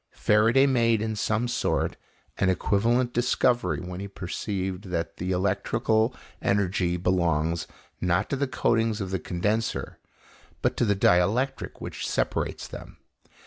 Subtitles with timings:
[0.15, 1.95] Faraday made, in some sort,
[2.39, 7.67] an equivalent discovery when he perceived that the electrical energy belongs,
[8.01, 9.99] not to the coatings of the condenser,
[10.63, 12.97] but to the dielectric which separates them.